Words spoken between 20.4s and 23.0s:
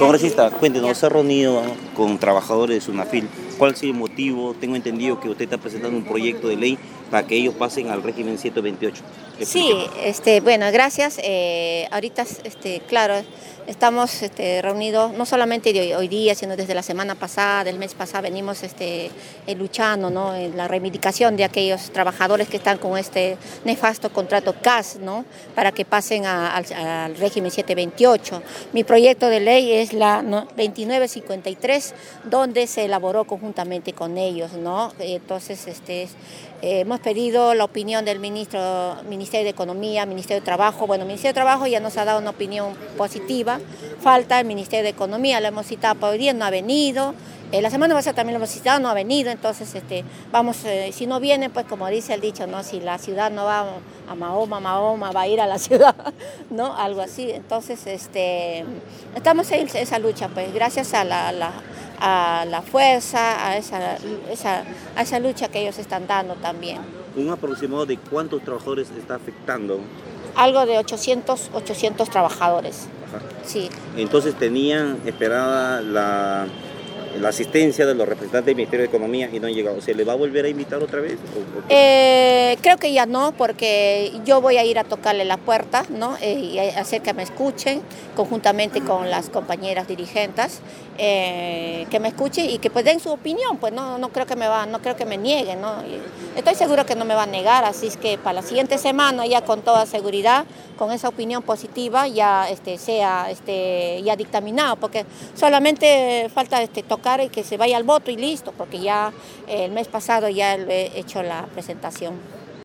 la reivindicación de aquellos trabajadores que están con